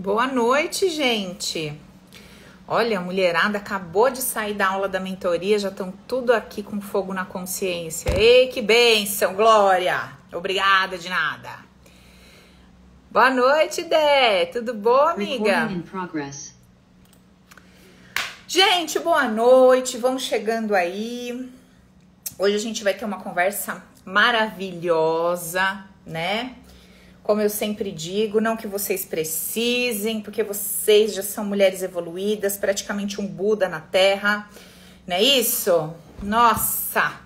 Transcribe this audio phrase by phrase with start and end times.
[0.00, 1.76] Boa noite, gente.
[2.68, 6.80] Olha, a mulherada acabou de sair da aula da mentoria, já estão tudo aqui com
[6.80, 8.08] fogo na consciência.
[8.16, 10.12] Ei, que bênção, Glória!
[10.32, 11.50] Obrigada de nada.
[13.10, 14.46] Boa noite, Dé.
[14.46, 15.66] Tudo bom, amiga?
[18.46, 19.98] Gente, boa noite.
[19.98, 21.52] Vamos chegando aí.
[22.38, 26.54] Hoje a gente vai ter uma conversa maravilhosa, né?
[27.28, 33.20] Como eu sempre digo, não que vocês precisem, porque vocês já são mulheres evoluídas, praticamente
[33.20, 34.48] um Buda na Terra,
[35.06, 35.92] não é isso?
[36.22, 37.20] Nossa!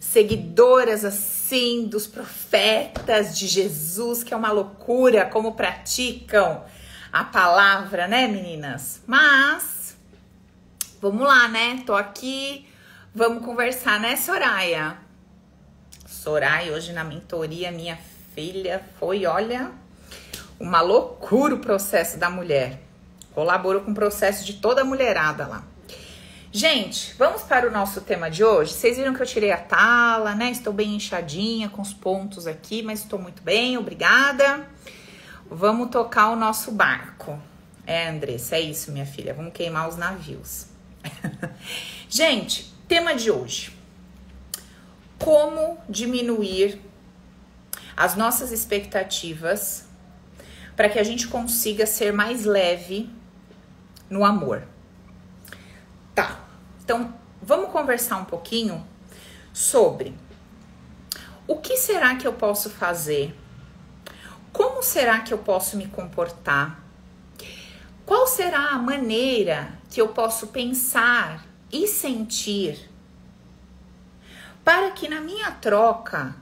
[0.00, 6.64] Seguidoras assim dos profetas de Jesus, que é uma loucura como praticam
[7.12, 9.02] a palavra, né, meninas?
[9.06, 9.94] Mas
[10.98, 11.82] vamos lá, né?
[11.84, 12.66] Tô aqui,
[13.14, 14.96] vamos conversar, né, Soraya?
[16.06, 18.11] Soraya, hoje na mentoria, minha filha
[18.98, 19.70] foi, olha,
[20.58, 22.80] uma loucura o processo da mulher.
[23.34, 25.64] Colaborou com o processo de toda a mulherada lá.
[26.54, 28.74] Gente, vamos para o nosso tema de hoje.
[28.74, 30.50] Vocês viram que eu tirei a tala, né?
[30.50, 34.66] Estou bem inchadinha com os pontos aqui, mas estou muito bem, obrigada.
[35.50, 37.40] Vamos tocar o nosso barco.
[37.86, 39.32] É, Andressa, é isso, minha filha.
[39.32, 40.66] Vamos queimar os navios.
[42.08, 43.72] Gente, tema de hoje:
[45.18, 46.78] Como diminuir
[47.96, 49.84] as nossas expectativas
[50.76, 53.10] para que a gente consiga ser mais leve
[54.08, 54.62] no amor.
[56.14, 56.40] Tá,
[56.82, 58.86] então vamos conversar um pouquinho
[59.52, 60.14] sobre
[61.46, 63.34] o que será que eu posso fazer,
[64.52, 66.82] como será que eu posso me comportar,
[68.06, 72.90] qual será a maneira que eu posso pensar e sentir
[74.64, 76.36] para que na minha troca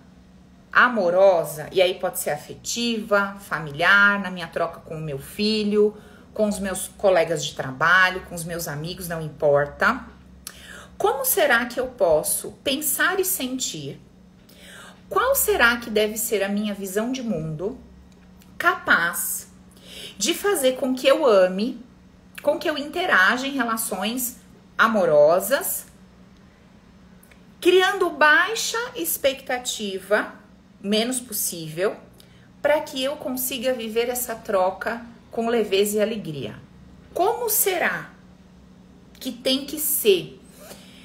[0.73, 5.97] amorosa, e aí pode ser afetiva, familiar, na minha troca com o meu filho,
[6.33, 10.05] com os meus colegas de trabalho, com os meus amigos, não importa.
[10.97, 14.01] Como será que eu posso pensar e sentir?
[15.09, 17.79] Qual será que deve ser a minha visão de mundo
[18.57, 19.51] capaz
[20.17, 21.85] de fazer com que eu ame,
[22.43, 24.39] com que eu interaja em relações
[24.79, 25.87] amorosas,
[27.61, 30.40] criando baixa expectativa
[30.83, 31.97] menos possível
[32.63, 36.55] para que eu consiga viver essa troca com leveza e alegria.
[37.15, 38.11] Como será
[39.19, 40.41] que tem que ser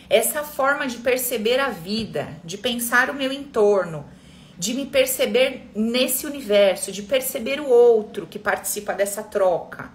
[0.09, 4.05] essa forma de perceber a vida, de pensar o meu entorno,
[4.57, 9.91] de me perceber nesse universo, de perceber o outro que participa dessa troca,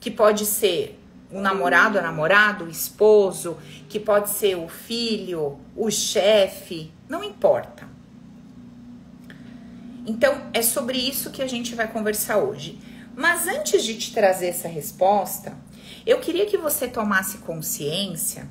[0.00, 0.98] que pode ser
[1.30, 7.93] o namorado, a namorada, o esposo, que pode ser o filho, o chefe, não importa.
[10.06, 12.78] Então, é sobre isso que a gente vai conversar hoje.
[13.16, 15.56] Mas antes de te trazer essa resposta,
[16.04, 18.48] eu queria que você tomasse consciência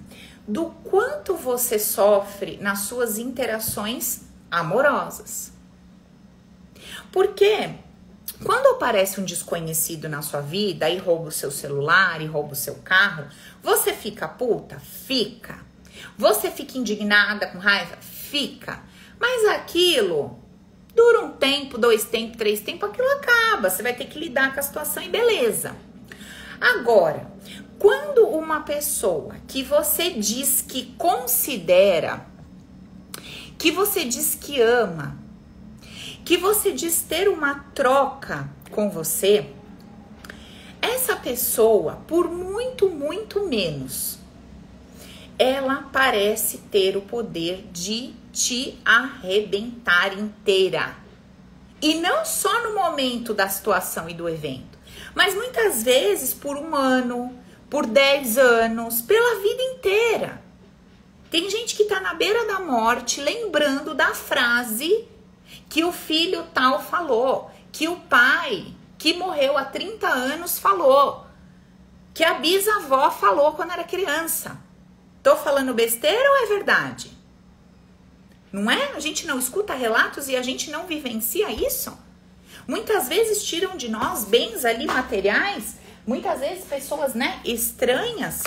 [0.48, 5.52] do quanto você sofre nas suas interações amorosas.
[7.12, 7.76] Porque
[8.44, 12.58] quando aparece um desconhecido na sua vida e rouba o seu celular e rouba o
[12.58, 13.28] seu carro,
[13.62, 14.80] você fica puta?
[14.80, 15.60] Fica.
[16.18, 17.98] Você fica indignada, com raiva?
[18.02, 18.82] Fica.
[19.20, 20.43] Mas aquilo
[20.96, 23.70] Dura um tempo, dois tempos, três tempos, aquilo acaba.
[23.70, 25.76] Você vai ter que lidar com a situação e beleza.
[26.62, 27.28] Agora,
[27.80, 32.26] quando uma pessoa que você diz que considera,
[33.58, 35.18] que você diz que ama,
[36.24, 39.50] que você diz ter uma troca com você,
[40.82, 44.20] essa pessoa, por muito, muito menos,
[45.38, 50.96] ela parece ter o poder de te arrebentar inteira.
[51.80, 54.80] E não só no momento da situação e do evento,
[55.14, 57.38] mas muitas vezes por um ano,
[57.70, 60.42] por dez anos, pela vida inteira.
[61.30, 65.08] Tem gente que tá na beira da morte lembrando da frase
[65.70, 71.28] que o filho tal falou, que o pai que morreu há 30 anos falou,
[72.14, 74.58] que a bisavó falou quando era criança.
[75.22, 77.13] Tô falando besteira ou é verdade?
[78.54, 78.94] Não é?
[78.94, 81.98] A gente não escuta relatos e a gente não vivencia isso?
[82.68, 88.44] Muitas vezes tiram de nós bens ali materiais, muitas vezes pessoas, né, estranhas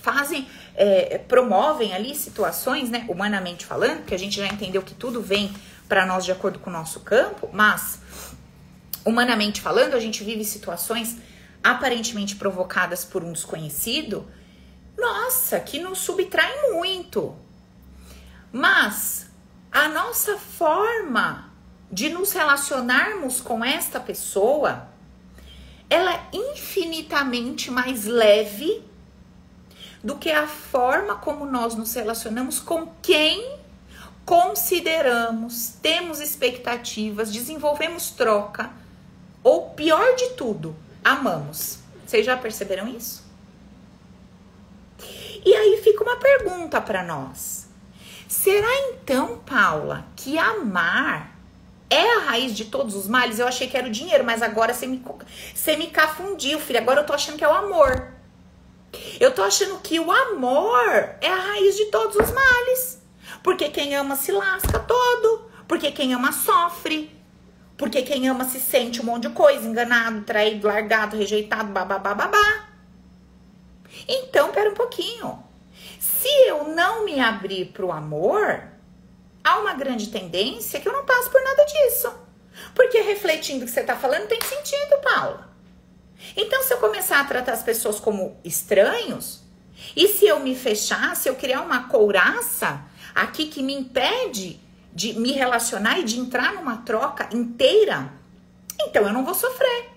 [0.00, 5.20] fazem, é, promovem ali situações, né, humanamente falando, que a gente já entendeu que tudo
[5.20, 5.52] vem
[5.88, 7.98] para nós de acordo com o nosso campo, mas
[9.04, 11.16] humanamente falando, a gente vive situações
[11.62, 14.24] aparentemente provocadas por um desconhecido,
[14.96, 17.34] nossa, que nos subtrai muito.
[18.52, 19.30] Mas
[19.70, 21.52] a nossa forma
[21.90, 24.88] de nos relacionarmos com esta pessoa,
[25.88, 28.82] ela é infinitamente mais leve
[30.02, 33.58] do que a forma como nós nos relacionamos com quem
[34.24, 38.70] consideramos, temos expectativas, desenvolvemos troca,
[39.42, 41.78] ou pior de tudo, amamos.
[42.06, 43.24] Vocês já perceberam isso?
[45.44, 47.57] E aí fica uma pergunta para nós.
[48.28, 51.34] Será então, Paula, que amar
[51.88, 53.38] é a raiz de todos os males?
[53.38, 55.02] Eu achei que era o dinheiro, mas agora você me,
[55.54, 56.78] você me cafundiu, filho.
[56.78, 58.12] Agora eu tô achando que é o amor.
[59.18, 63.02] Eu tô achando que o amor é a raiz de todos os males.
[63.42, 65.50] Porque quem ama se lasca todo.
[65.66, 67.10] Porque quem ama sofre.
[67.78, 72.68] Porque quem ama se sente um monte de coisa, enganado, traído, largado, rejeitado, babá.
[74.06, 75.47] Então, pera um pouquinho.
[76.16, 78.62] Se eu não me abrir pro amor,
[79.44, 82.12] há uma grande tendência que eu não passo por nada disso.
[82.74, 85.48] Porque refletindo o que você tá falando tem sentido, Paula.
[86.36, 89.42] Então, se eu começar a tratar as pessoas como estranhos,
[89.94, 92.84] e se eu me fechar, se eu criar uma couraça
[93.14, 94.60] aqui que me impede
[94.92, 98.12] de me relacionar e de entrar numa troca inteira,
[98.80, 99.90] então eu não vou sofrer.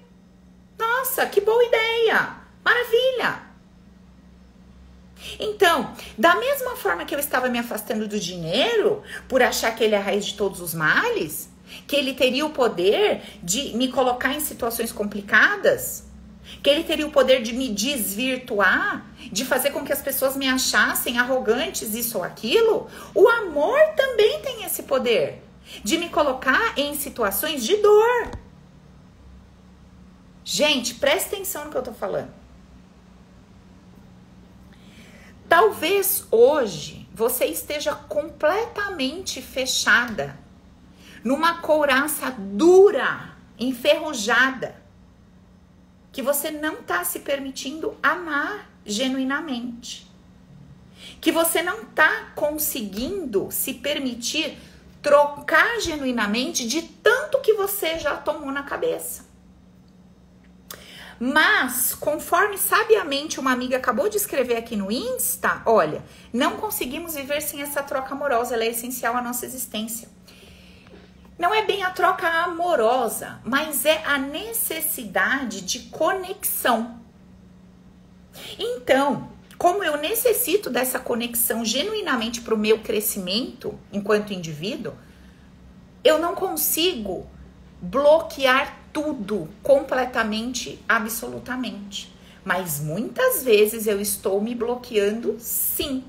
[0.78, 2.36] Nossa, que boa ideia!
[2.64, 3.51] Maravilha!
[5.40, 9.96] Então, da mesma forma que eu estava me afastando do dinheiro por achar que ele
[9.96, 11.50] é a raiz de todos os males,
[11.88, 16.06] que ele teria o poder de me colocar em situações complicadas,
[16.62, 20.48] que ele teria o poder de me desvirtuar, de fazer com que as pessoas me
[20.48, 25.42] achassem arrogantes, isso ou aquilo, o amor também tem esse poder
[25.84, 28.32] de me colocar em situações de dor.
[30.44, 32.41] Gente, presta atenção no que eu tô falando.
[35.52, 40.40] Talvez hoje você esteja completamente fechada
[41.26, 44.82] numa couraça dura, enferrujada,
[46.10, 50.10] que você não está se permitindo amar genuinamente.
[51.20, 54.58] Que você não está conseguindo se permitir
[55.02, 59.30] trocar genuinamente de tanto que você já tomou na cabeça.
[61.24, 66.04] Mas, conforme sabiamente uma amiga acabou de escrever aqui no Insta, olha,
[66.34, 70.10] não conseguimos viver sem essa troca amorosa, ela é essencial à nossa existência.
[71.38, 77.00] Não é bem a troca amorosa, mas é a necessidade de conexão.
[78.58, 79.30] Então,
[79.60, 84.96] como eu necessito dessa conexão genuinamente para o meu crescimento enquanto indivíduo,
[86.04, 87.30] eu não consigo
[87.80, 92.14] bloquear tudo completamente, absolutamente.
[92.44, 96.04] Mas muitas vezes eu estou me bloqueando sim.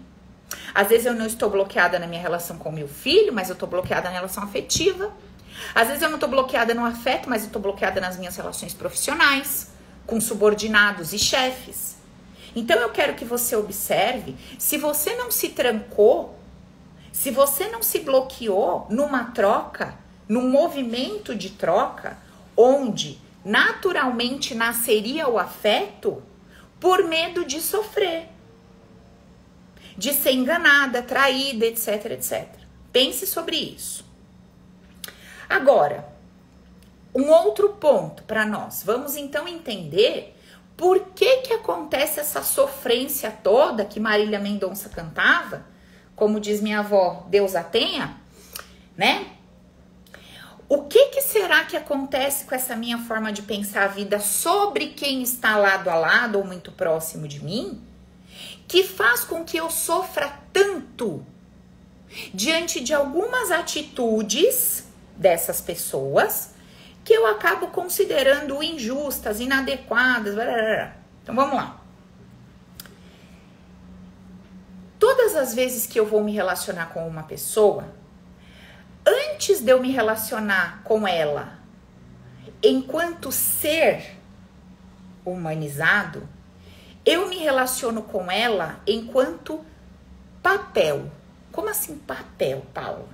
[0.75, 3.69] Às vezes eu não estou bloqueada na minha relação com meu filho, mas eu estou
[3.69, 5.13] bloqueada na relação afetiva.
[5.75, 8.73] Às vezes eu não estou bloqueada no afeto, mas eu estou bloqueada nas minhas relações
[8.73, 9.71] profissionais,
[10.07, 11.97] com subordinados e chefes.
[12.55, 16.39] Então eu quero que você observe, se você não se trancou,
[17.13, 19.95] se você não se bloqueou numa troca,
[20.29, 22.19] num movimento de troca,
[22.57, 26.23] onde naturalmente nasceria o afeto,
[26.79, 28.33] por medo de sofrer
[29.97, 32.49] de ser enganada, traída, etc, etc.
[32.93, 34.05] Pense sobre isso.
[35.49, 36.09] Agora,
[37.15, 38.83] um outro ponto para nós.
[38.85, 40.37] Vamos então entender
[40.77, 45.67] por que que acontece essa sofrência toda que Marília Mendonça cantava,
[46.17, 48.17] como diz minha avó, Deus a tenha,
[48.97, 49.32] né?
[50.75, 54.87] O que que será que acontece com essa minha forma de pensar a vida sobre
[54.87, 57.93] quem está lado a lado ou muito próximo de mim?
[58.67, 61.23] que faz com que eu sofra tanto
[62.33, 66.55] diante de algumas atitudes dessas pessoas
[67.05, 70.35] que eu acabo considerando injustas, inadequadas.
[70.35, 70.97] Blá, blá, blá.
[71.23, 71.83] Então vamos lá.
[74.99, 77.93] Todas as vezes que eu vou me relacionar com uma pessoa,
[79.07, 81.59] antes de eu me relacionar com ela
[82.63, 84.17] enquanto ser
[85.25, 86.29] humanizado,
[87.05, 89.65] eu me relaciono com ela enquanto
[90.43, 91.11] papel.
[91.51, 93.09] Como assim papel, Paula?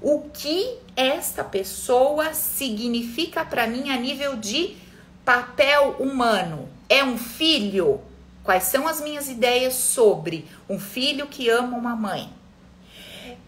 [0.00, 4.76] O que esta pessoa significa para mim a nível de
[5.24, 6.68] papel humano?
[6.88, 8.00] É um filho?
[8.42, 12.28] Quais são as minhas ideias sobre um filho que ama uma mãe?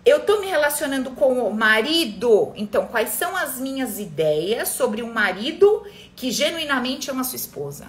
[0.04, 5.10] Eu tô me relacionando com o marido, então quais são as minhas ideias sobre um
[5.10, 5.82] marido
[6.14, 7.86] que genuinamente ama sua esposa?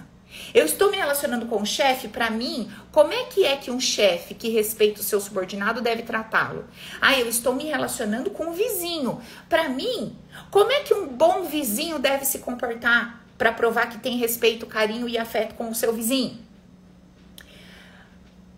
[0.54, 3.78] Eu estou me relacionando com o chefe, para mim, como é que é que um
[3.78, 6.64] chefe que respeita o seu subordinado deve tratá-lo?
[7.02, 9.20] Ah, eu estou me relacionando com o vizinho.
[9.46, 10.16] Para mim,
[10.50, 15.06] como é que um bom vizinho deve se comportar para provar que tem respeito, carinho
[15.06, 16.38] e afeto com o seu vizinho.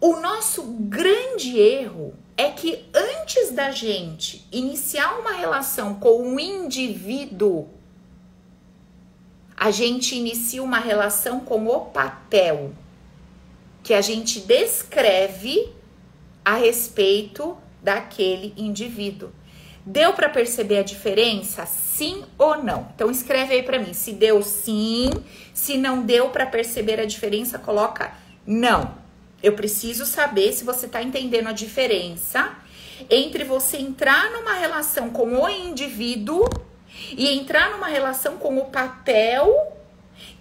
[0.00, 7.68] O nosso grande erro é que antes da gente iniciar uma relação com um indivíduo,
[9.56, 12.72] a gente inicia uma relação com o papel
[13.82, 15.72] que a gente descreve
[16.44, 19.32] a respeito daquele indivíduo.
[19.84, 21.66] Deu para perceber a diferença?
[21.66, 22.88] Sim ou não?
[22.94, 25.10] Então escreve aí para mim se deu sim,
[25.52, 28.12] se não deu para perceber a diferença, coloca
[28.46, 29.07] não.
[29.42, 32.56] Eu preciso saber se você está entendendo a diferença
[33.08, 36.44] entre você entrar numa relação com o indivíduo
[37.12, 39.72] e entrar numa relação com o papel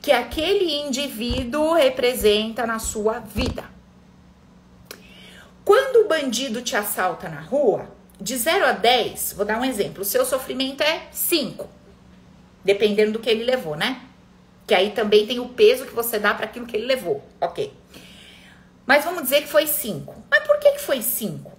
[0.02, 3.64] que aquele indivíduo representa na sua vida.
[5.64, 7.90] Quando o bandido te assalta na rua,
[8.20, 11.70] de 0 a 10, vou dar um exemplo, o seu sofrimento é 5,
[12.64, 14.02] dependendo do que ele levou, né?
[14.66, 17.72] Que aí também tem o peso que você dá para aquilo que ele levou, ok.
[18.88, 20.24] Mas vamos dizer que foi 5.
[20.32, 21.52] Mas por que, que foi 5?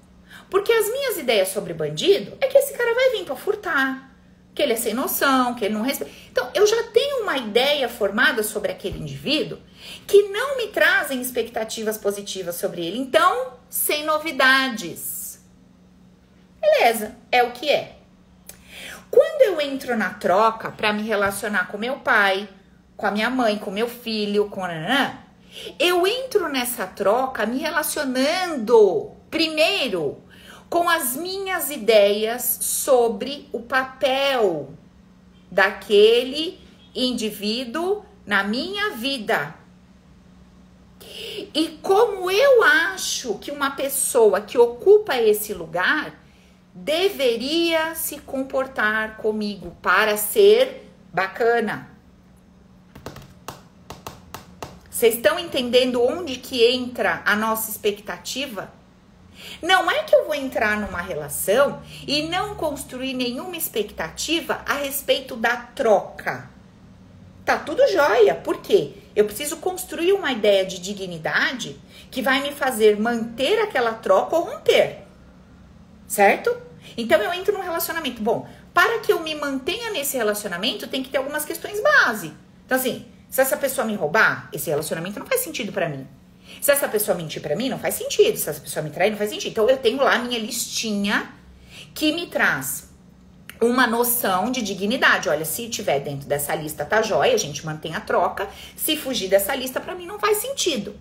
[0.51, 4.17] Porque as minhas ideias sobre bandido é que esse cara vai vir para furtar,
[4.55, 6.13] que ele é sem noção, que ele não respeita.
[6.33, 9.59] Então, eu já tenho uma ideia formada sobre aquele indivíduo
[10.07, 12.99] que não me trazem expectativas positivas sobre ele.
[12.99, 15.45] Então, sem novidades.
[16.59, 17.97] Beleza, é o que é.
[19.11, 22.49] Quando eu entro na troca para me relacionar com meu pai,
[22.97, 25.28] com a minha mãe, com meu filho, com nanã,
[25.79, 30.23] eu entro nessa troca me relacionando primeiro
[30.69, 34.71] com as minhas ideias sobre o papel
[35.51, 36.61] daquele
[36.95, 39.55] indivíduo na minha vida.
[41.55, 46.15] E como eu acho que uma pessoa que ocupa esse lugar
[46.75, 51.98] deveria se comportar comigo para ser bacana.
[54.99, 58.69] Vocês estão entendendo onde que entra a nossa expectativa?
[59.63, 65.37] Não é que eu vou entrar numa relação e não construir nenhuma expectativa a respeito
[65.37, 66.51] da troca.
[67.45, 68.35] Tá tudo jóia.
[68.35, 68.95] Por quê?
[69.15, 74.47] Eu preciso construir uma ideia de dignidade que vai me fazer manter aquela troca ou
[74.47, 75.05] romper.
[76.09, 76.57] Certo?
[76.97, 78.21] Então eu entro num relacionamento.
[78.21, 82.35] Bom, para que eu me mantenha nesse relacionamento, tem que ter algumas questões base.
[82.67, 86.07] Então, assim, se essa pessoa me roubar, esse relacionamento não faz sentido para mim.
[86.61, 88.37] Se essa pessoa mentir para mim, não faz sentido.
[88.37, 89.51] Se essa pessoa me trair, não faz sentido.
[89.51, 91.31] Então eu tenho lá minha listinha
[91.95, 92.89] que me traz
[93.61, 95.29] uma noção de dignidade.
[95.29, 98.49] Olha, se tiver dentro dessa lista, tá jóia, a gente mantém a troca.
[98.77, 100.95] Se fugir dessa lista, para mim não faz sentido.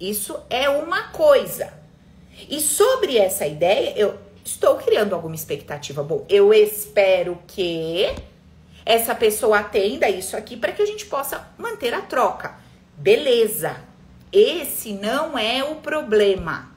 [0.00, 1.72] Isso é uma coisa.
[2.48, 6.02] E sobre essa ideia, eu estou criando alguma expectativa.
[6.02, 8.14] Bom, eu espero que
[8.84, 12.54] essa pessoa atenda isso aqui para que a gente possa manter a troca.
[12.96, 13.76] Beleza.
[14.32, 16.70] Esse não é o problema.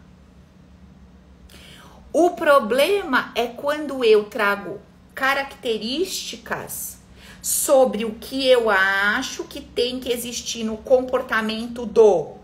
[2.14, 4.80] O problema é quando eu trago
[5.14, 6.98] características
[7.42, 12.36] sobre o que eu acho que tem que existir no comportamento do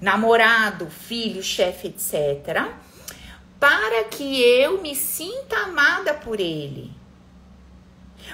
[0.00, 2.68] namorado, filho, chefe, etc.,
[3.60, 6.90] para que eu me sinta amada por ele,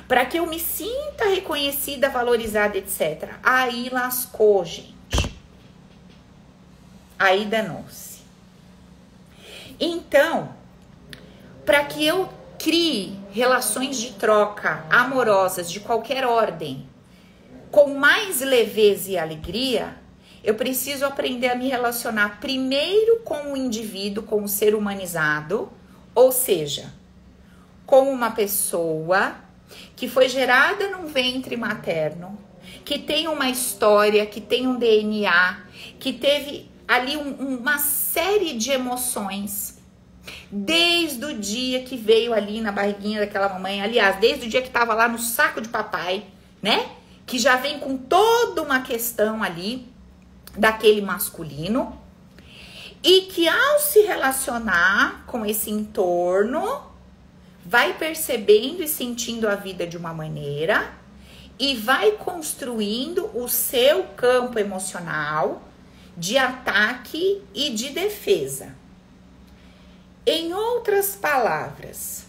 [0.08, 3.34] para que eu me sinta reconhecida, valorizada, etc.
[3.42, 5.36] Aí lascou, gente.
[7.18, 8.22] Aí danou-se.
[9.78, 10.54] Então,
[11.66, 16.88] para que eu crie relações de troca amorosas de qualquer ordem
[17.70, 19.94] com mais leveza e alegria,
[20.42, 25.70] eu preciso aprender a me relacionar primeiro com o indivíduo, com o ser humanizado,
[26.14, 26.92] ou seja,
[27.84, 29.36] com uma pessoa
[29.96, 32.38] que foi gerada num ventre materno,
[32.84, 35.60] que tem uma história, que tem um DNA,
[35.98, 39.78] que teve ali um, uma série de emoções
[40.50, 44.68] desde o dia que veio ali na barriguinha daquela mamãe, aliás, desde o dia que
[44.68, 46.24] estava lá no saco de papai,
[46.62, 46.90] né?
[47.26, 49.86] Que já vem com toda uma questão ali
[50.56, 52.00] daquele masculino
[53.02, 56.87] e que ao se relacionar com esse entorno
[57.68, 60.90] vai percebendo e sentindo a vida de uma maneira
[61.58, 65.62] e vai construindo o seu campo emocional
[66.16, 68.74] de ataque e de defesa.
[70.24, 72.24] Em outras palavras,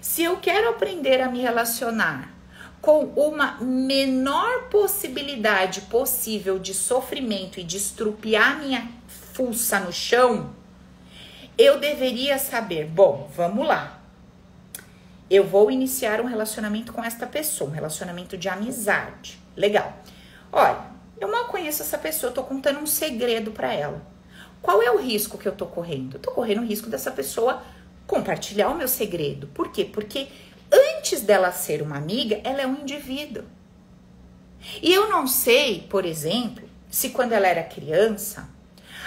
[0.00, 2.32] se eu quero aprender a me relacionar
[2.80, 8.88] com uma menor possibilidade possível de sofrimento e de estrupiar minha
[9.32, 10.54] fuça no chão,
[11.58, 14.01] eu deveria saber, bom, vamos lá.
[15.34, 19.38] Eu vou iniciar um relacionamento com esta pessoa, um relacionamento de amizade.
[19.56, 19.96] Legal.
[20.52, 20.78] Olha,
[21.18, 24.02] eu mal conheço essa pessoa, eu tô contando um segredo para ela.
[24.60, 26.16] Qual é o risco que eu tô correndo?
[26.16, 27.62] Eu tô correndo o risco dessa pessoa
[28.06, 29.46] compartilhar o meu segredo.
[29.48, 29.84] Por quê?
[29.84, 30.28] Porque
[30.70, 33.44] antes dela ser uma amiga, ela é um indivíduo.
[34.80, 38.48] E eu não sei, por exemplo, se quando ela era criança,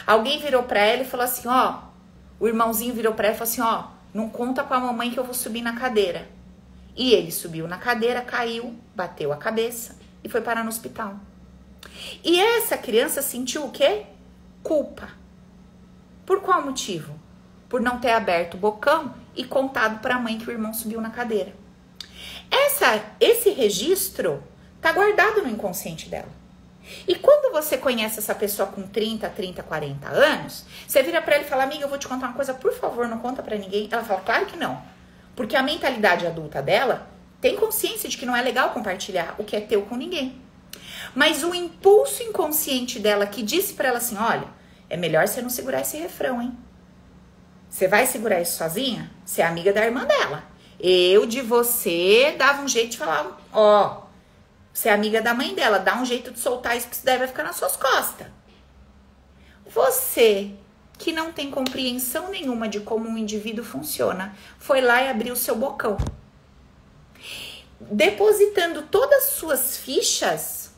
[0.05, 1.84] alguém virou para ela e falou assim: ó,
[2.39, 5.20] o irmãozinho virou para ela e falou assim: ó, não conta com a mamãe que
[5.20, 6.30] eu vou subir na cadeira.
[6.96, 11.20] E ele subiu na cadeira, caiu, bateu a cabeça e foi parar no hospital.
[12.24, 14.06] E essa criança sentiu o quê?
[14.64, 15.10] Culpa.
[16.26, 17.14] Por qual motivo?
[17.68, 21.02] Por não ter aberto o bocão e contado para a mãe que o irmão subiu
[21.02, 21.54] na cadeira.
[22.50, 24.42] Essa, esse registro
[24.80, 26.30] tá guardado no inconsciente dela.
[27.08, 31.46] E quando você conhece essa pessoa com 30, 30, 40 anos, você vira para ele
[31.46, 33.88] e fala: "Amiga, eu vou te contar uma coisa, por favor, não conta para ninguém".
[33.92, 34.82] Ela fala: "Claro que não".
[35.36, 37.08] Porque a mentalidade adulta dela
[37.42, 40.42] tem consciência de que não é legal compartilhar o que é teu com ninguém.
[41.13, 44.48] Mas o impulso inconsciente dela que disse para ela assim: "Olha,
[44.89, 46.58] é melhor você não segurar esse refrão, hein?
[47.70, 49.12] Você vai segurar isso sozinha?
[49.25, 50.44] Você é amiga da irmã dela.
[50.80, 54.05] Eu de você dava um jeito de falar, ó,
[54.75, 57.27] você é amiga da mãe dela, dá um jeito de soltar isso que isso deve
[57.27, 58.27] ficar nas suas costas.
[59.65, 60.51] Você,
[60.98, 65.55] que não tem compreensão nenhuma de como um indivíduo funciona, foi lá e abriu seu
[65.55, 65.96] bocão.
[67.79, 70.72] Depositando todas as suas fichas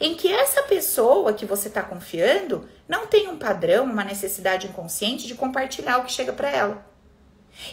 [0.00, 5.28] em que essa pessoa que você está confiando não tem um padrão, uma necessidade inconsciente
[5.28, 6.87] de compartilhar o que chega para ela.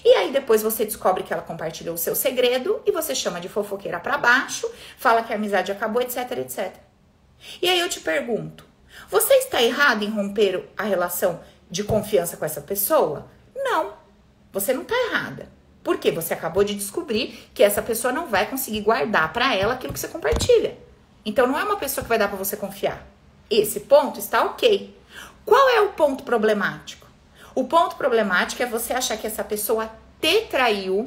[0.04, 3.50] E aí depois você descobre que ela compartilhou o seu segredo e você chama de
[3.50, 6.74] fofoqueira para baixo, fala que a amizade acabou, etc, etc.
[7.62, 8.66] E aí eu te pergunto,
[9.10, 13.28] você está errado em romper a relação de confiança com essa pessoa?
[13.56, 13.94] Não.
[14.52, 15.50] Você não está errada.
[15.84, 19.94] Porque você acabou de descobrir que essa pessoa não vai conseguir guardar para ela aquilo
[19.94, 20.78] que você compartilha.
[21.24, 23.06] Então não é uma pessoa que vai dar para você confiar.
[23.50, 24.98] Esse ponto está ok.
[25.46, 27.05] Qual é o ponto problemático?
[27.56, 29.90] O ponto problemático é você achar que essa pessoa
[30.22, 31.06] te traiu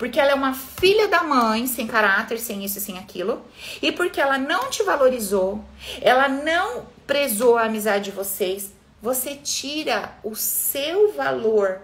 [0.00, 3.44] porque ela é uma filha da mãe, sem caráter, sem isso e sem aquilo,
[3.82, 5.62] e porque ela não te valorizou,
[6.00, 11.82] ela não prezou a amizade de vocês, você tira o seu valor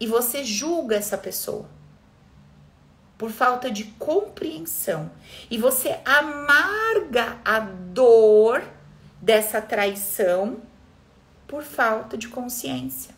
[0.00, 1.68] e você julga essa pessoa
[3.18, 5.10] por falta de compreensão.
[5.50, 8.64] E você amarga a dor
[9.20, 10.62] dessa traição
[11.46, 13.14] por falta de consciência.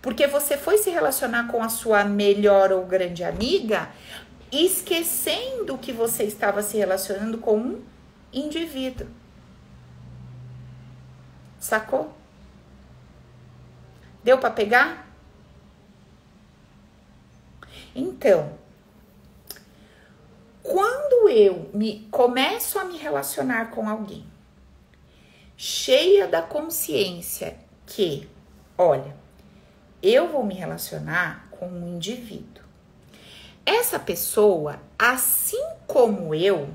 [0.00, 3.88] Porque você foi se relacionar com a sua melhor ou grande amiga,
[4.50, 7.84] esquecendo que você estava se relacionando com um
[8.32, 9.06] indivíduo.
[11.58, 12.12] Sacou?
[14.24, 15.06] Deu para pegar?
[17.94, 18.58] Então,
[20.62, 24.31] quando eu me começo a me relacionar com alguém
[25.64, 28.28] cheia da consciência que,
[28.76, 29.16] olha,
[30.02, 32.64] eu vou me relacionar com um indivíduo.
[33.64, 36.68] Essa pessoa, assim como eu,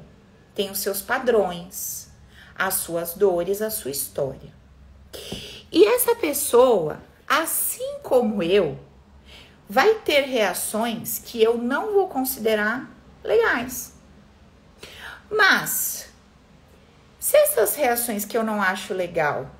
[0.56, 2.10] tem os seus padrões,
[2.58, 4.54] as suas dores, a sua história.
[5.70, 8.80] E essa pessoa, assim como eu,
[9.68, 12.90] vai ter reações que eu não vou considerar
[13.22, 13.96] legais.
[15.30, 16.07] Mas
[17.28, 19.52] se essas reações que eu não acho legal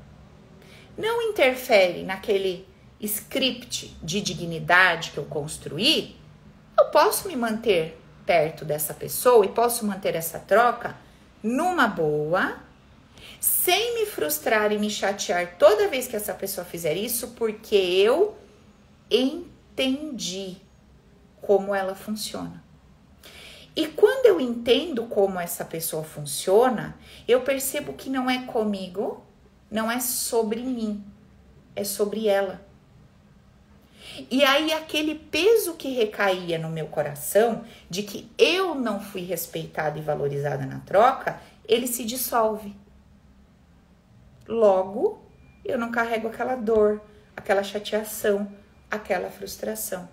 [0.98, 2.66] não interferem naquele
[3.02, 6.16] script de dignidade que eu construí,
[6.80, 10.96] eu posso me manter perto dessa pessoa e posso manter essa troca
[11.44, 12.58] numa boa,
[13.38, 18.38] sem me frustrar e me chatear toda vez que essa pessoa fizer isso, porque eu
[19.12, 20.56] entendi
[21.42, 22.64] como ela funciona.
[23.78, 29.24] E quando eu entendo como essa pessoa funciona, eu percebo que não é comigo,
[29.70, 31.06] não é sobre mim,
[31.76, 32.60] é sobre ela.
[34.32, 40.00] E aí aquele peso que recaía no meu coração de que eu não fui respeitada
[40.00, 42.76] e valorizada na troca, ele se dissolve.
[44.48, 45.22] Logo,
[45.64, 47.00] eu não carrego aquela dor,
[47.36, 48.52] aquela chateação,
[48.90, 50.10] aquela frustração.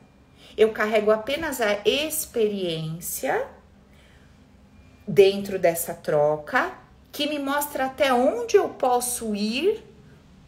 [0.56, 3.46] Eu carrego apenas a experiência
[5.06, 6.72] dentro dessa troca
[7.10, 9.84] que me mostra até onde eu posso ir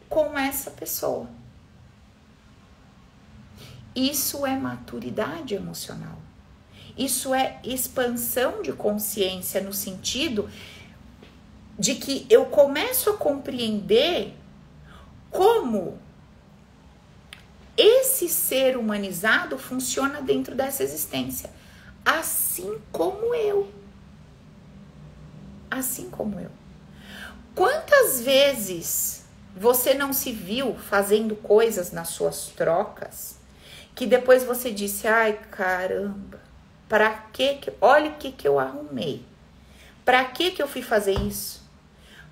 [0.08, 1.28] com essa pessoa.
[3.94, 6.18] Isso é maturidade emocional.
[6.96, 10.48] Isso é expansão de consciência no sentido
[11.78, 14.34] de que eu começo a compreender
[15.30, 15.98] como
[17.76, 21.50] esse ser humanizado funciona dentro dessa existência,
[22.04, 23.70] assim como eu.
[25.70, 26.50] Assim como eu.
[27.54, 29.24] Quantas vezes
[29.56, 33.36] você não se viu fazendo coisas nas suas trocas
[33.94, 36.40] que depois você disse: "Ai, caramba,
[36.88, 39.24] para que que olha o que que eu arrumei?
[40.04, 41.62] Para que que eu fui fazer isso?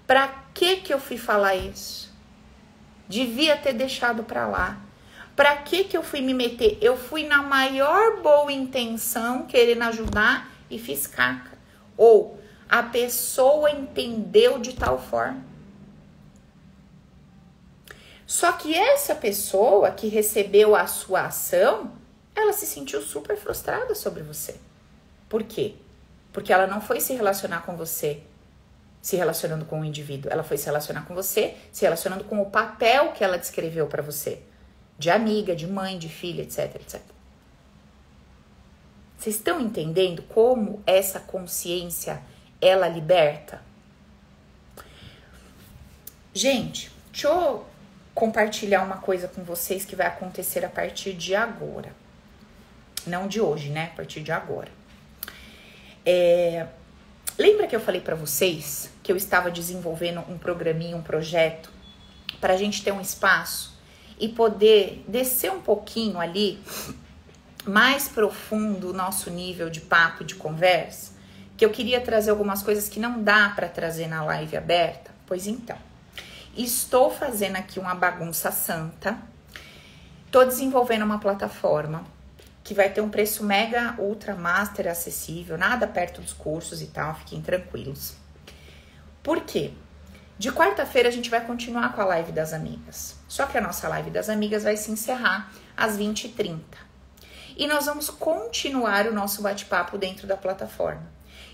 [0.06, 2.12] Para que que eu fui falar isso?
[3.08, 4.83] Devia ter deixado para lá.
[5.36, 6.78] Para que que eu fui me meter?
[6.80, 11.58] Eu fui na maior boa intenção, querendo ajudar e fiz caca.
[11.96, 15.42] Ou a pessoa entendeu de tal forma.
[18.26, 21.92] Só que essa pessoa que recebeu a sua ação,
[22.34, 24.56] ela se sentiu super frustrada sobre você.
[25.28, 25.74] Por quê?
[26.32, 28.22] Porque ela não foi se relacionar com você
[29.04, 32.50] se relacionando com o indivíduo, ela foi se relacionar com você, se relacionando com o
[32.50, 34.40] papel que ela descreveu para você,
[34.98, 37.00] de amiga, de mãe, de filha, etc, etc.
[39.18, 42.22] Vocês estão entendendo como essa consciência
[42.60, 43.62] ela liberta?
[46.32, 47.64] Gente, deixa eu
[48.14, 51.92] compartilhar uma coisa com vocês que vai acontecer a partir de agora.
[53.06, 53.90] Não de hoje, né?
[53.92, 54.70] A partir de agora.
[56.04, 56.66] É,
[57.38, 61.70] lembra que eu falei para vocês que eu estava desenvolvendo um programinha, um projeto,
[62.40, 63.73] para a gente ter um espaço
[64.18, 66.62] e poder descer um pouquinho ali,
[67.66, 71.12] mais profundo o nosso nível de papo, de conversa?
[71.56, 75.12] Que eu queria trazer algumas coisas que não dá para trazer na live aberta?
[75.26, 75.78] Pois então.
[76.56, 79.18] Estou fazendo aqui uma bagunça santa.
[80.26, 82.04] Estou desenvolvendo uma plataforma
[82.64, 87.14] que vai ter um preço mega, ultra, master, acessível, nada perto dos cursos e tal,
[87.14, 88.14] fiquem tranquilos.
[89.22, 89.72] Por quê?
[90.38, 93.16] De quarta-feira a gente vai continuar com a live das amigas.
[93.34, 96.60] Só que a nossa live das amigas vai se encerrar às 20h30.
[97.56, 101.02] E nós vamos continuar o nosso bate-papo dentro da plataforma.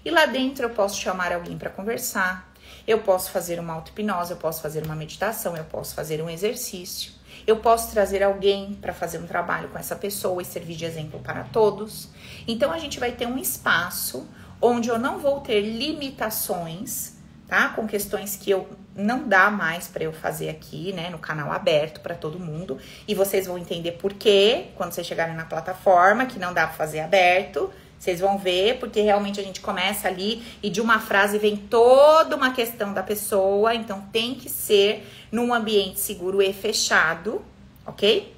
[0.05, 2.53] E lá dentro eu posso chamar alguém para conversar,
[2.87, 7.13] eu posso fazer uma auto-hipnose, eu posso fazer uma meditação, eu posso fazer um exercício.
[7.47, 11.19] Eu posso trazer alguém para fazer um trabalho com essa pessoa e servir de exemplo
[11.21, 12.11] para todos.
[12.47, 14.29] Então a gente vai ter um espaço
[14.61, 17.15] onde eu não vou ter limitações,
[17.51, 17.71] tá?
[17.71, 22.01] Com questões que eu não dá mais para eu fazer aqui, né, no canal aberto
[22.01, 26.39] para todo mundo, e vocês vão entender por quê quando vocês chegarem na plataforma que
[26.39, 27.71] não dá para fazer aberto.
[27.99, 32.35] Vocês vão ver, porque realmente a gente começa ali e de uma frase vem toda
[32.35, 37.45] uma questão da pessoa, então tem que ser num ambiente seguro e fechado,
[37.85, 38.35] ok?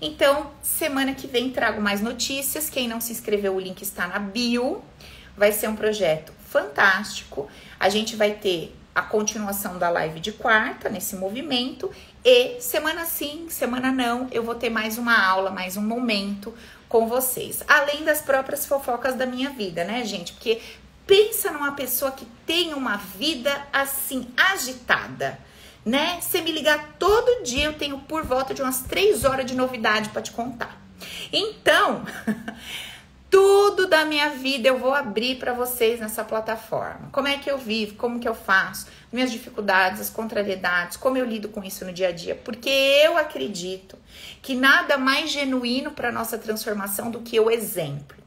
[0.00, 2.70] Então, semana que vem trago mais notícias.
[2.70, 4.82] Quem não se inscreveu, o link está na bio.
[5.36, 7.48] Vai ser um projeto fantástico.
[7.84, 11.90] A gente vai ter a continuação da live de quarta nesse movimento
[12.24, 16.54] e semana sim, semana não, eu vou ter mais uma aula, mais um momento
[16.88, 17.62] com vocês.
[17.68, 20.32] Além das próprias fofocas da minha vida, né, gente?
[20.32, 20.62] Porque
[21.06, 25.38] pensa numa pessoa que tem uma vida assim agitada,
[25.84, 26.18] né?
[26.22, 30.08] Você me ligar todo dia, eu tenho por volta de umas três horas de novidade
[30.08, 30.80] para te contar.
[31.30, 32.02] Então,
[33.28, 33.73] tudo
[34.04, 37.08] minha vida eu vou abrir para vocês nessa plataforma.
[37.12, 41.24] Como é que eu vivo, como que eu faço, minhas dificuldades, as contrariedades, como eu
[41.24, 43.98] lido com isso no dia a dia, porque eu acredito
[44.42, 48.24] que nada mais genuíno para nossa transformação do que o exemplo.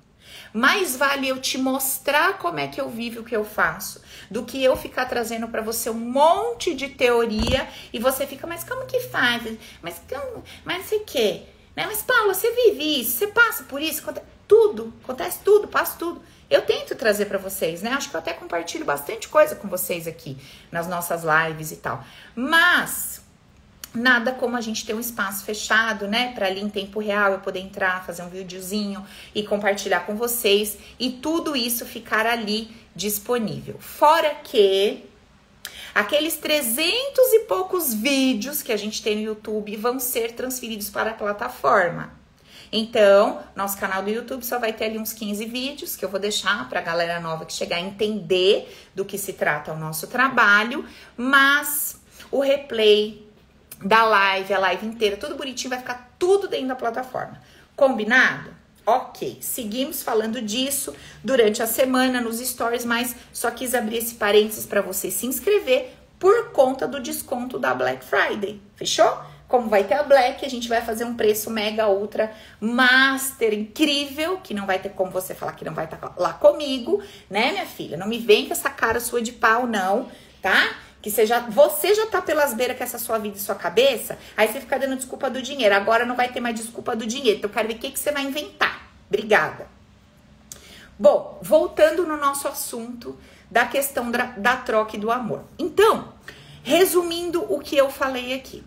[0.53, 4.43] Mais vale eu te mostrar como é que eu vivo o que eu faço, do
[4.43, 8.85] que eu ficar trazendo para você um monte de teoria e você fica, mas como
[8.85, 9.57] que faz?
[9.81, 11.43] Mas como, mas sei que,
[11.75, 11.85] né?
[11.85, 14.03] Mas Paula, você vive isso, você passa por isso,
[14.47, 16.21] tudo, acontece tudo, passa tudo.
[16.49, 17.91] Eu tento trazer para vocês, né?
[17.91, 20.37] Acho que eu até compartilho bastante coisa com vocês aqui
[20.71, 22.03] nas nossas lives e tal.
[22.33, 23.21] Mas
[23.93, 27.39] nada como a gente ter um espaço fechado, né, para ali em tempo real eu
[27.39, 33.77] poder entrar, fazer um videozinho e compartilhar com vocês e tudo isso ficar ali disponível.
[33.79, 35.03] Fora que
[35.93, 36.93] aqueles 300
[37.33, 42.16] e poucos vídeos que a gente tem no YouTube vão ser transferidos para a plataforma.
[42.71, 46.19] Então, nosso canal do YouTube só vai ter ali uns 15 vídeos que eu vou
[46.19, 50.07] deixar para a galera nova que chegar a entender do que se trata o nosso
[50.07, 51.99] trabalho, mas
[52.31, 53.25] o replay
[53.83, 57.41] da live, a live inteira, tudo bonitinho, vai ficar tudo dentro da plataforma.
[57.75, 58.55] Combinado?
[58.85, 64.65] Ok, seguimos falando disso durante a semana nos stories, mas só quis abrir esse parênteses
[64.65, 68.61] para você se inscrever por conta do desconto da Black Friday.
[68.75, 69.21] Fechou?
[69.47, 74.37] Como vai ter a Black, a gente vai fazer um preço mega ultra master incrível,
[74.43, 77.51] que não vai ter como você falar que não vai estar tá lá comigo, né,
[77.51, 77.95] minha filha?
[77.95, 80.07] Não me vem com essa cara sua de pau, não,
[80.41, 80.75] tá?
[81.01, 84.17] que você já, você já tá pelas beiras com essa sua vida e sua cabeça,
[84.35, 85.73] aí você fica dando desculpa do dinheiro.
[85.73, 87.37] Agora não vai ter mais desculpa do dinheiro.
[87.37, 88.89] Então eu quero ver o que, que você vai inventar.
[89.07, 89.67] Obrigada.
[90.99, 93.17] Bom, voltando no nosso assunto
[93.49, 95.43] da questão da, da troca e do amor.
[95.57, 96.11] Então,
[96.63, 98.63] resumindo o que eu falei aqui.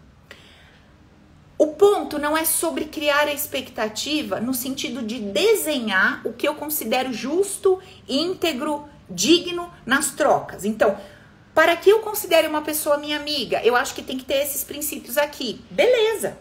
[1.60, 6.54] O ponto não é sobre criar a expectativa no sentido de desenhar o que eu
[6.54, 10.64] considero justo, íntegro, digno nas trocas.
[10.64, 10.98] Então,
[11.54, 14.64] para que eu considere uma pessoa minha amiga, eu acho que tem que ter esses
[14.64, 15.62] princípios aqui.
[15.70, 16.38] Beleza.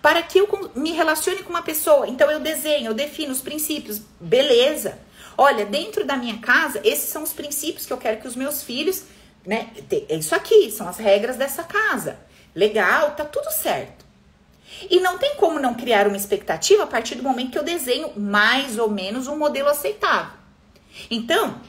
[0.00, 4.00] Para que eu me relacione com uma pessoa, então eu desenho, eu defino os princípios.
[4.20, 5.00] Beleza.
[5.36, 8.62] Olha, dentro da minha casa, esses são os princípios que eu quero que os meus
[8.62, 9.02] filhos,
[9.44, 9.72] né?
[10.08, 12.20] É isso aqui, são as regras dessa casa.
[12.54, 14.03] Legal, tá tudo certo.
[14.90, 18.12] E não tem como não criar uma expectativa a partir do momento que eu desenho
[18.16, 20.32] mais ou menos um modelo aceitável.
[21.10, 21.60] Então,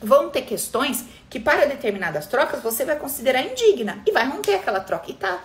[0.00, 4.80] vão ter questões que para determinadas trocas você vai considerar indigna e vai romper aquela
[4.80, 5.10] troca.
[5.10, 5.42] E tá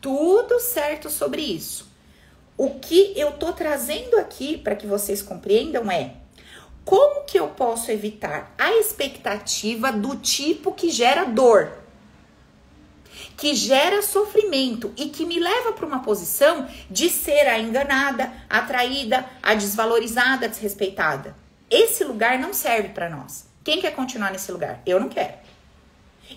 [0.00, 1.86] tudo certo sobre isso.
[2.56, 6.14] O que eu tô trazendo aqui para que vocês compreendam é
[6.84, 11.70] como que eu posso evitar a expectativa do tipo que gera dor,
[13.38, 18.62] que gera sofrimento e que me leva para uma posição de ser a enganada, a
[18.62, 21.36] traída, a desvalorizada, a desrespeitada.
[21.70, 23.46] Esse lugar não serve para nós.
[23.62, 24.82] Quem quer continuar nesse lugar?
[24.84, 25.34] Eu não quero.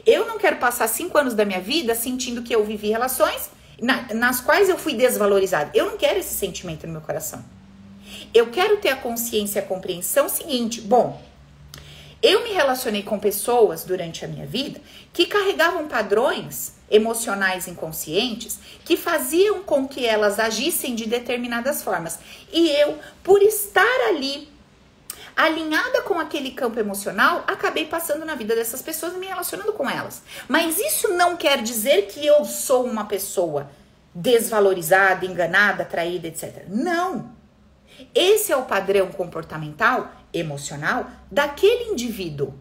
[0.06, 3.50] Eu não quero passar cinco anos da minha vida sentindo que eu vivi relações
[3.82, 5.72] na, nas quais eu fui desvalorizada.
[5.74, 7.44] Eu não quero esse sentimento no meu coração.
[8.32, 11.20] Eu quero ter a consciência e a compreensão seguinte: bom,
[12.22, 14.80] eu me relacionei com pessoas durante a minha vida
[15.12, 22.20] que carregavam padrões emocionais inconscientes que faziam com que elas agissem de determinadas formas.
[22.52, 24.52] E eu, por estar ali
[25.36, 29.90] alinhada com aquele campo emocional, acabei passando na vida dessas pessoas e me relacionando com
[29.90, 30.22] elas.
[30.48, 33.72] Mas isso não quer dizer que eu sou uma pessoa
[34.14, 36.66] desvalorizada, enganada, traída, etc.
[36.68, 37.32] Não.
[38.14, 42.54] Esse é o padrão comportamental, emocional daquele indivíduo.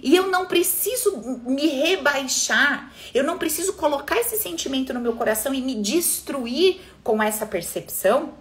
[0.00, 5.52] E eu não preciso me rebaixar, eu não preciso colocar esse sentimento no meu coração
[5.52, 8.34] e me destruir com essa percepção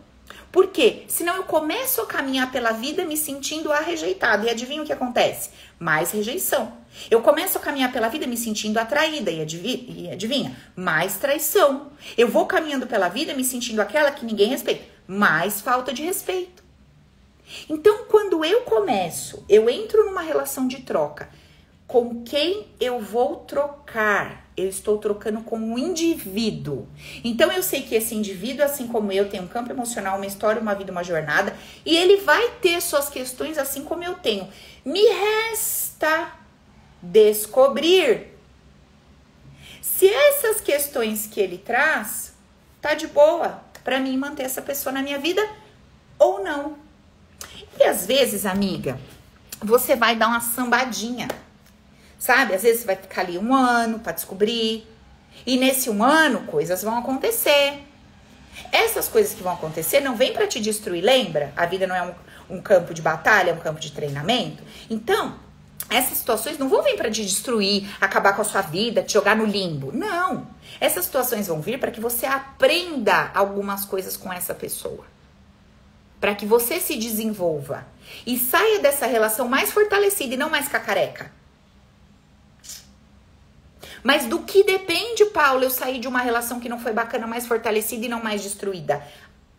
[0.51, 1.03] por quê?
[1.07, 4.45] Senão eu começo a caminhar pela vida me sentindo a rejeitada.
[4.45, 5.51] E adivinha o que acontece?
[5.79, 6.77] Mais rejeição.
[7.09, 9.31] Eu começo a caminhar pela vida me sentindo atraída.
[9.31, 9.85] E adivinha?
[9.87, 10.57] E adivinha?
[10.75, 11.91] Mais traição.
[12.17, 14.83] Eu vou caminhando pela vida me sentindo aquela que ninguém respeita.
[15.07, 16.61] Mais falta de respeito.
[17.69, 21.29] Então, quando eu começo, eu entro numa relação de troca
[21.91, 24.45] com quem eu vou trocar.
[24.55, 26.87] Eu estou trocando com um indivíduo.
[27.21, 30.61] Então eu sei que esse indivíduo, assim como eu, tem um campo emocional, uma história,
[30.61, 31.53] uma vida, uma jornada,
[31.85, 34.47] e ele vai ter suas questões assim como eu tenho.
[34.85, 36.31] Me resta
[37.01, 38.37] descobrir
[39.81, 42.33] se essas questões que ele traz
[42.79, 45.45] tá de boa para mim manter essa pessoa na minha vida
[46.17, 46.77] ou não.
[47.77, 48.97] E às vezes, amiga,
[49.59, 51.27] você vai dar uma sambadinha
[52.21, 52.53] Sabe?
[52.53, 54.87] Às vezes você vai ficar ali um ano para descobrir.
[55.43, 57.79] E nesse um ano, coisas vão acontecer.
[58.71, 61.51] Essas coisas que vão acontecer não vêm para te destruir, lembra?
[61.57, 64.61] A vida não é um, um campo de batalha, é um campo de treinamento.
[64.87, 65.39] Então,
[65.89, 69.35] essas situações não vão vir para te destruir, acabar com a sua vida, te jogar
[69.35, 69.91] no limbo.
[69.91, 70.45] Não.
[70.79, 75.05] Essas situações vão vir para que você aprenda algumas coisas com essa pessoa.
[76.19, 77.87] Para que você se desenvolva
[78.27, 81.40] e saia dessa relação mais fortalecida e não mais cacareca.
[84.03, 87.45] Mas do que depende, Paulo, eu sair de uma relação que não foi bacana, mais
[87.45, 89.01] fortalecida e não mais destruída?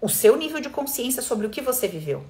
[0.00, 2.24] O seu nível de consciência sobre o que você viveu.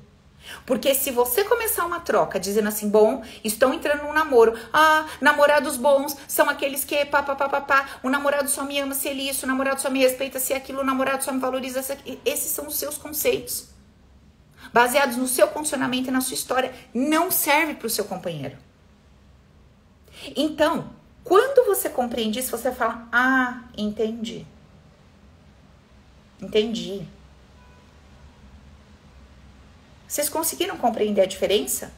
[0.66, 5.76] Porque se você começar uma troca dizendo assim, bom, estão entrando num namoro, ah, namorados
[5.76, 9.08] bons são aqueles que pá, pá, pá, pá, pá, o namorado só me ama se
[9.08, 11.92] ele isso, o namorado só me respeita se aquilo, o namorado só me valoriza se
[11.92, 12.20] aquilo.
[12.24, 13.68] Esses são os seus conceitos.
[14.72, 18.56] Baseados no seu funcionamento e na sua história, não serve para o seu companheiro.
[20.36, 20.90] Então,
[21.24, 24.46] quando você compreende isso, você fala: Ah, entendi.
[26.40, 27.06] Entendi.
[30.06, 31.92] Vocês conseguiram compreender a diferença?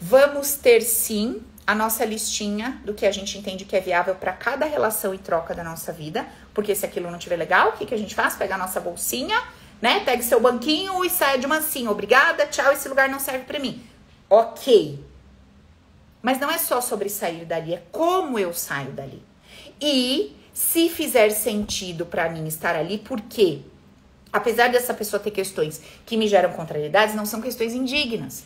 [0.00, 4.32] Vamos ter sim a nossa listinha do que a gente entende que é viável para
[4.32, 7.84] cada relação e troca da nossa vida, porque se aquilo não estiver legal, o que,
[7.84, 8.34] que a gente faz?
[8.34, 9.40] Pega a nossa bolsinha,
[9.80, 10.00] né?
[10.00, 11.90] Pega seu banquinho e sai de mansinho.
[11.90, 13.84] Obrigada, tchau, esse lugar não serve para mim.
[14.28, 15.09] Ok.
[16.22, 19.22] Mas não é só sobre sair dali, é como eu saio dali.
[19.80, 23.60] E se fizer sentido para mim estar ali, por quê?
[24.32, 28.44] Apesar dessa pessoa ter questões que me geram contrariedades, não são questões indignas.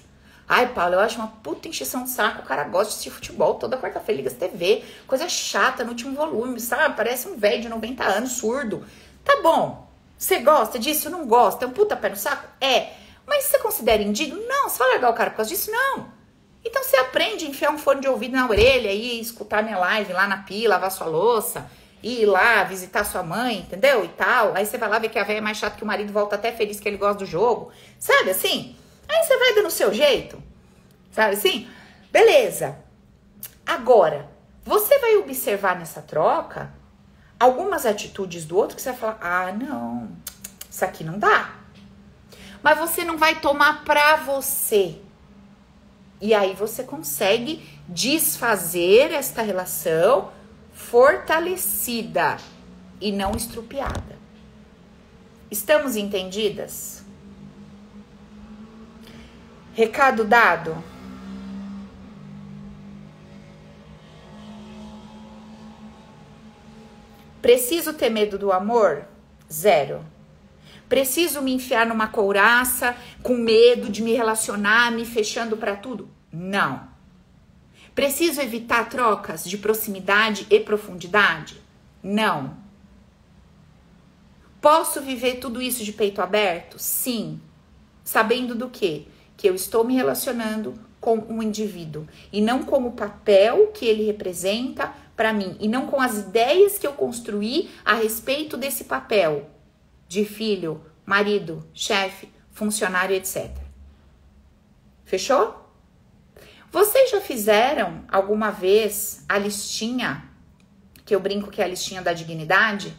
[0.49, 2.43] Ai, Paulo, eu acho uma puta encheção de saco.
[2.43, 4.85] O cara gosta de futebol toda quarta-feira, liga TV.
[5.07, 6.97] Coisa chata no último volume, sabe?
[6.97, 8.85] Parece um velho de 90 anos, surdo.
[9.25, 9.89] Tá bom.
[10.17, 11.11] Você gosta disso?
[11.11, 11.65] Não gosta?
[11.65, 12.47] É um puta pé no saco?
[12.61, 12.93] É.
[13.27, 14.41] Mas você considera indigno?
[14.47, 14.69] Não.
[14.69, 15.71] Você vai largar o cara por causa disso?
[15.71, 16.14] Não.
[16.65, 20.13] Então você aprende a enfiar um fone de ouvido na orelha e escutar minha live
[20.13, 21.71] lá na pia, lavar sua louça,
[22.03, 24.05] ir lá visitar sua mãe, entendeu?
[24.05, 24.55] E tal.
[24.55, 26.37] Aí você vai lá ver que a velha é mais chata que o marido volta
[26.37, 27.71] até feliz que ele gosta do jogo.
[27.99, 28.77] Sabe assim?
[29.09, 30.43] Aí você vai dando o seu jeito.
[31.13, 31.69] Sabe assim?
[32.11, 32.79] Beleza.
[33.67, 34.29] Agora,
[34.65, 36.73] você vai observar nessa troca
[37.39, 40.11] algumas atitudes do outro que você vai falar: ah, não,
[40.71, 41.55] isso aqui não dá.
[42.63, 44.99] Mas você não vai tomar pra você.
[46.25, 50.33] E aí você consegue desfazer esta relação
[50.73, 52.39] fortalecida
[52.99, 54.19] e não estrupiada.
[55.51, 57.05] Estamos entendidas?
[59.75, 60.83] Recado dado?
[67.43, 69.05] Preciso ter medo do amor?
[69.53, 70.03] Zero.
[70.89, 76.14] Preciso me enfiar numa couraça com medo de me relacionar, me fechando para tudo?
[76.35, 76.89] Não.
[77.95, 81.63] Preciso evitar trocas de proximidade e profundidade?
[82.03, 82.57] Não.
[84.61, 86.77] Posso viver tudo isso de peito aberto?
[86.77, 87.41] Sim.
[88.03, 89.07] Sabendo do quê?
[89.37, 94.05] Que eu estou me relacionando com um indivíduo e não com o papel que ele
[94.05, 99.49] representa para mim e não com as ideias que eu construí a respeito desse papel
[100.09, 103.57] de filho, marido, chefe, funcionário, etc.
[105.05, 105.64] Fechou?
[106.75, 110.29] Vocês já fizeram alguma vez a listinha,
[111.05, 112.93] que eu brinco que é a listinha da dignidade?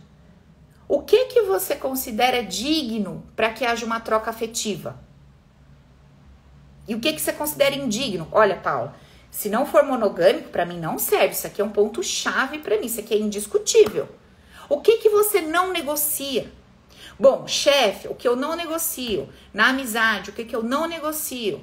[0.87, 4.97] O que que você considera digno para que haja uma troca afetiva?
[6.87, 8.29] E o que que você considera indigno?
[8.31, 8.93] Olha, Paulo,
[9.29, 11.33] se não for monogâmico, para mim não serve.
[11.33, 14.07] Isso aqui é um ponto chave para mim, isso aqui é indiscutível.
[14.69, 16.49] O que que você não negocia?
[17.19, 19.27] Bom, chefe, o que eu não negocio?
[19.53, 21.61] Na amizade, o que que eu não negocio?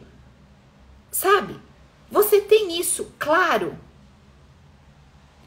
[1.11, 1.72] Sabe?
[2.13, 3.75] Você tem isso claro?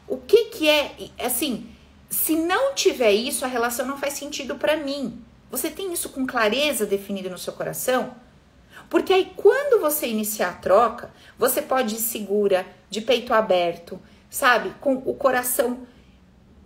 [0.08, 1.70] O que que é, assim,
[2.10, 5.22] se não tiver isso, a relação não faz sentido para mim.
[5.48, 8.16] Você tem isso com clareza definido no seu coração?
[8.90, 14.74] Porque aí, quando você iniciar a troca, você pode ir segura, de peito aberto, sabe?
[14.80, 15.86] Com o coração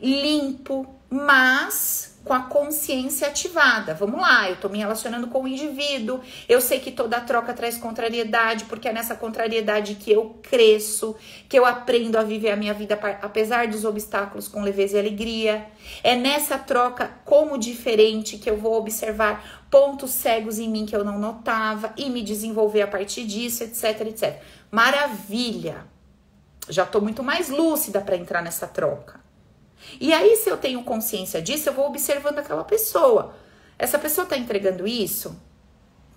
[0.00, 3.94] limpo, mas com a consciência ativada.
[3.94, 7.78] Vamos lá, eu tô me relacionando com o indivíduo, eu sei que toda troca traz
[7.78, 11.16] contrariedade, porque é nessa contrariedade que eu cresço,
[11.48, 15.66] que eu aprendo a viver a minha vida apesar dos obstáculos com leveza e alegria.
[16.02, 21.04] É nessa troca como diferente que eu vou observar pontos cegos em mim que eu
[21.04, 24.42] não notava e me desenvolver a partir disso, etc, etc.
[24.70, 25.86] Maravilha.
[26.68, 29.19] Já tô muito mais lúcida para entrar nessa troca.
[30.00, 33.34] E aí, se eu tenho consciência disso, eu vou observando aquela pessoa.
[33.78, 35.40] Essa pessoa tá entregando isso?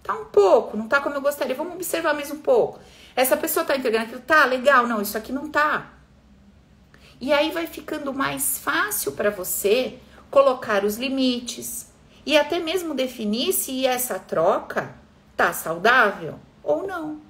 [0.01, 1.55] Tá um pouco, não tá como eu gostaria.
[1.55, 2.79] Vamos observar mais um pouco.
[3.15, 4.21] Essa pessoa tá entregando aquilo?
[4.21, 4.85] Tá, legal.
[4.85, 5.93] Não, isso aqui não tá.
[7.21, 9.97] E aí vai ficando mais fácil para você
[10.29, 11.89] colocar os limites
[12.25, 14.93] e até mesmo definir se essa troca
[15.37, 17.21] tá saudável ou não.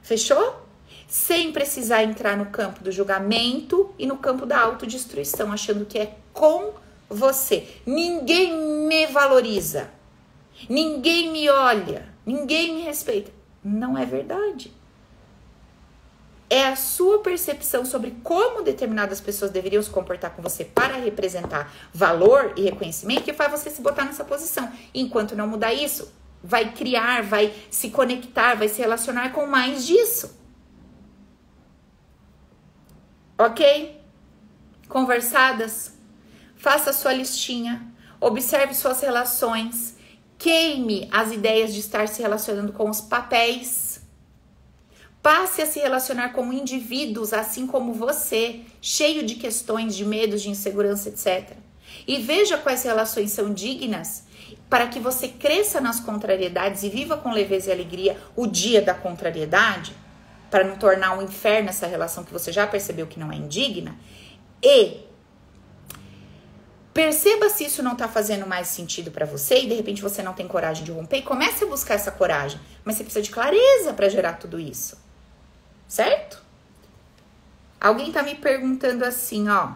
[0.00, 0.65] Fechou?
[1.06, 6.16] Sem precisar entrar no campo do julgamento e no campo da autodestruição, achando que é
[6.32, 6.72] com
[7.08, 7.68] você.
[7.86, 9.90] Ninguém me valoriza,
[10.68, 13.30] ninguém me olha, ninguém me respeita.
[13.62, 14.72] Não é verdade.
[16.48, 21.72] É a sua percepção sobre como determinadas pessoas deveriam se comportar com você para representar
[21.92, 24.70] valor e reconhecimento que faz você se botar nessa posição.
[24.94, 30.45] enquanto não mudar isso, vai criar, vai se conectar, vai se relacionar com mais disso.
[33.38, 34.00] Ok?
[34.88, 35.92] Conversadas?
[36.56, 37.86] Faça sua listinha,
[38.18, 39.94] observe suas relações,
[40.38, 44.00] queime as ideias de estar se relacionando com os papéis.
[45.22, 50.48] Passe a se relacionar com indivíduos assim como você, cheio de questões, de medos, de
[50.48, 51.58] insegurança, etc.
[52.06, 54.24] E veja quais relações são dignas
[54.70, 58.94] para que você cresça nas contrariedades e viva com leveza e alegria o dia da
[58.94, 59.94] contrariedade
[60.50, 63.96] para não tornar um inferno essa relação que você já percebeu que não é indigna.
[64.62, 65.04] E
[66.94, 70.32] perceba se isso não está fazendo mais sentido para você e de repente você não
[70.32, 72.60] tem coragem de romper e comece a buscar essa coragem.
[72.84, 74.96] Mas você precisa de clareza para gerar tudo isso.
[75.86, 76.42] Certo?
[77.80, 79.72] Alguém está me perguntando assim, ó.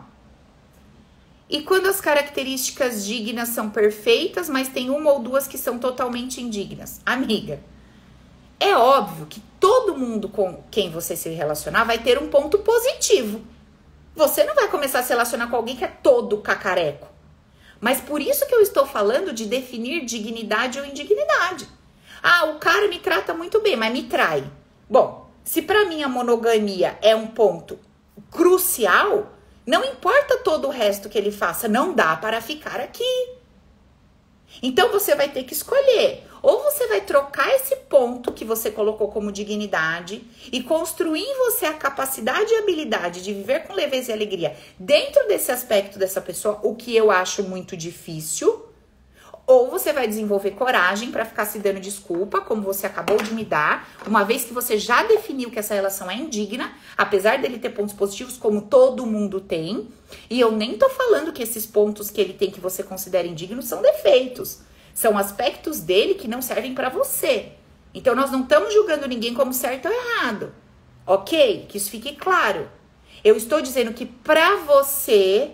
[1.49, 6.41] E quando as características dignas são perfeitas, mas tem uma ou duas que são totalmente
[6.41, 7.01] indignas?
[7.05, 7.61] Amiga,
[8.61, 13.43] É óbvio que todo mundo com quem você se relacionar vai ter um ponto positivo.
[14.17, 17.07] Você não vai começar a se relacionar com alguém que é todo cacareco.
[17.79, 21.69] Mas por isso que eu estou falando de definir dignidade ou indignidade.
[22.23, 24.45] Ah, o cara me trata muito bem, mas me trai.
[24.89, 27.79] Bom, se para mim a monogamia é um ponto
[28.31, 29.33] crucial,
[29.67, 33.40] não importa todo o resto que ele faça, não dá para ficar aqui.
[34.63, 36.27] Então você vai ter que escolher.
[36.43, 41.67] Ou você vai trocar esse ponto que você colocou como dignidade e construir em você
[41.67, 46.59] a capacidade e habilidade de viver com leveza e alegria dentro desse aspecto dessa pessoa,
[46.63, 48.70] o que eu acho muito difícil.
[49.51, 53.45] Ou você vai desenvolver coragem para ficar se dando desculpa, como você acabou de me
[53.45, 57.71] dar, uma vez que você já definiu que essa relação é indigna, apesar dele ter
[57.71, 59.89] pontos positivos, como todo mundo tem.
[60.31, 63.65] E eu nem tô falando que esses pontos que ele tem que você considera indignos
[63.65, 64.61] são defeitos.
[64.95, 67.51] São aspectos dele que não servem para você.
[67.93, 70.55] Então nós não estamos julgando ninguém como certo ou errado.
[71.05, 71.67] Ok?
[71.69, 72.71] Que isso fique claro.
[73.25, 75.51] Eu estou dizendo que para você,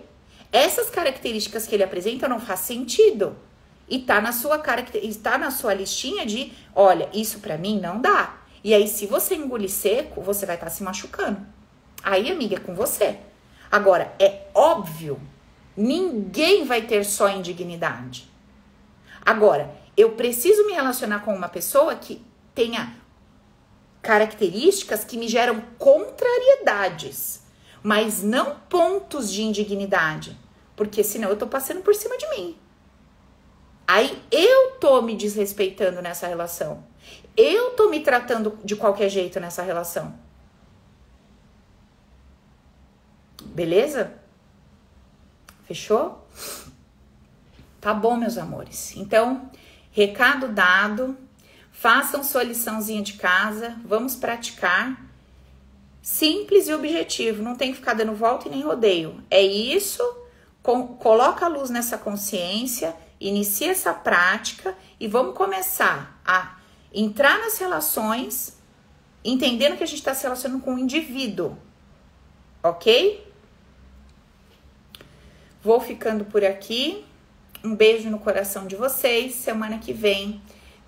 [0.53, 3.34] essas características que ele apresenta não faz sentido
[3.89, 4.62] e tá na sua
[5.03, 8.37] está na sua listinha de, olha, isso para mim não dá.
[8.62, 11.47] E aí se você engolir seco, você vai estar tá se machucando.
[12.03, 13.18] Aí, amiga, é com você.
[13.70, 15.20] Agora, é óbvio,
[15.76, 18.28] ninguém vai ter só indignidade.
[19.24, 22.24] Agora, eu preciso me relacionar com uma pessoa que
[22.55, 22.95] tenha
[24.03, 27.43] características que me geram contrariedades,
[27.82, 30.39] mas não pontos de indignidade,
[30.76, 32.57] porque senão eu tô passando por cima de mim.
[33.87, 36.82] Aí eu tô me desrespeitando nessa relação.
[37.37, 40.14] Eu tô me tratando de qualquer jeito nessa relação.
[43.45, 44.12] Beleza?
[45.66, 46.26] Fechou?
[47.80, 48.97] Tá bom, meus amores.
[48.97, 49.51] Então,
[49.93, 51.16] recado dado.
[51.70, 53.76] Façam sua liçãozinha de casa.
[53.84, 55.01] Vamos praticar.
[56.03, 57.43] Simples e objetivo.
[57.43, 59.22] Não tem que ficar dando volta e nem rodeio.
[59.30, 60.03] É isso.
[60.62, 66.57] Com, coloca a luz nessa consciência inicia essa prática e vamos começar a
[66.93, 68.59] entrar nas relações,
[69.25, 71.57] entendendo que a gente está se relacionando com um indivíduo,
[72.62, 73.27] ok?
[75.62, 77.05] Vou ficando por aqui.
[77.64, 79.35] Um beijo no coração de vocês.
[79.35, 80.41] Semana que vem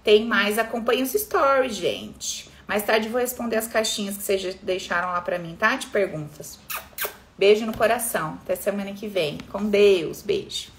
[0.04, 0.56] tem mais.
[0.56, 2.48] Acompanhe os stories, gente.
[2.66, 5.74] Mais tarde vou responder as caixinhas que vocês deixaram lá para mim, tá?
[5.74, 6.60] De perguntas.
[7.36, 8.38] Beijo no coração.
[8.42, 9.38] Até semana que vem.
[9.50, 10.22] Com Deus.
[10.22, 10.77] Beijo.